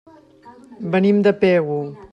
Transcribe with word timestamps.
Venim 0.95 1.21
de 1.25 1.31
Pego. 1.45 1.79